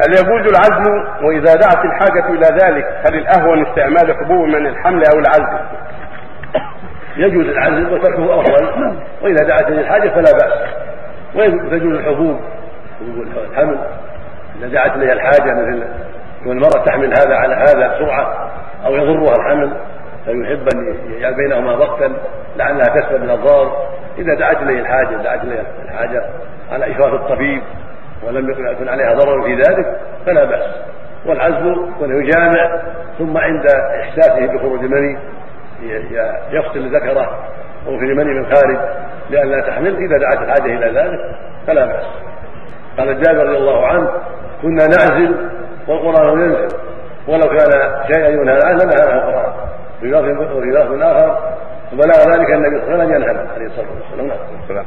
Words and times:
هل 0.00 0.12
يجوز 0.12 0.54
العزل 0.54 1.06
وإذا 1.22 1.54
دعت 1.54 1.84
الحاجة 1.84 2.28
إلى 2.28 2.58
ذلك؟ 2.62 2.84
هل 3.06 3.14
الاهون 3.14 3.66
استعمال 3.66 4.16
حبوب 4.16 4.48
من 4.48 4.66
الحمل 4.66 5.02
أو 5.14 5.18
العزل؟ 5.18 5.58
يجوز 7.16 7.46
العزل 7.46 7.92
وتركه 7.92 8.40
افضل 8.40 8.96
وإذا 9.22 9.44
دعت 9.46 9.68
الحاجة 9.68 10.08
فلا 10.08 10.32
بأس. 10.32 10.68
وتجوز 11.34 11.92
الحبوب 11.92 12.40
حبوب 13.00 13.26
الحمل. 13.50 13.78
إذا 14.58 14.68
دعت 14.68 14.96
إليها 14.96 15.12
الحاجة 15.12 15.54
مثل 15.54 15.82
المرأة 16.46 16.84
تحمل 16.84 17.12
هذا 17.18 17.36
على 17.36 17.54
هذا 17.54 17.94
بسرعة 17.94 18.50
أو 18.86 18.94
يضرها 18.96 19.36
الحمل 19.36 19.72
فيحب 20.24 20.68
أن 20.74 20.94
يجعل 21.10 21.34
بينهما 21.34 21.72
وقتا 21.72 22.12
لعلها 22.56 22.84
تسلم 22.84 23.22
من 23.22 23.30
الضار 23.30 23.86
إذا 24.18 24.34
دعت 24.34 24.62
اليه 24.62 24.80
الحاجة 24.80 25.16
دعت 25.16 25.44
اليه 25.44 25.62
الحاجة 25.84 26.22
على 26.72 26.92
اشراف 26.92 27.14
الطبيب 27.14 27.62
ولم 28.26 28.50
يكن 28.50 28.88
عليها 28.88 29.14
ضرر 29.14 29.42
في 29.42 29.54
ذلك 29.54 30.00
فلا 30.26 30.44
بأس. 30.44 30.74
والعزل 31.26 31.88
يجامع 32.00 32.82
ثم 33.18 33.38
عند 33.38 33.66
إحساسه 34.00 34.46
بخروج 34.46 34.80
المني 34.80 35.18
يفصل 36.50 36.96
ذكره 36.96 37.38
وفي 37.86 38.04
المني 38.04 38.34
من 38.34 38.54
خارج 38.54 38.78
لئلا 39.30 39.60
تحمل 39.60 39.96
إذا 39.96 40.18
دعت 40.18 40.38
الحاجة 40.38 40.72
إلى 40.76 41.00
ذلك 41.00 41.20
فلا 41.66 41.86
بأس. 41.86 42.06
قال 42.98 43.22
جابر 43.22 43.46
رضي 43.46 43.56
الله 43.56 43.86
عنه 43.86 44.10
كنا 44.62 44.86
نعزل 44.86 45.50
والقرآن 45.88 46.40
ينزل. 46.40 46.76
ولو 47.28 47.48
كان 47.48 48.02
شيئا 48.12 48.28
ينهى 48.28 48.58
عنه 48.64 48.84
لنهى 48.84 49.08
عنه 49.08 49.18
القرآن. 49.18 49.52
وفي 50.02 50.70
لفظ 50.70 51.02
آخر 51.02 51.54
وبلغ 51.92 52.36
ذلك 52.36 52.50
النبي 52.50 52.80
صلى 52.80 52.94
الله 52.94 53.04
عليه 53.04 53.16
وسلم 53.16 53.22
ينهى 53.22 53.54
عليه 53.54 53.66
الصلاه 53.66 53.86
والسلام 54.60 54.84